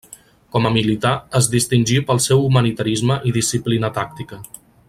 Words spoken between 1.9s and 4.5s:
pel seu humanitarisme i disciplina tàctica.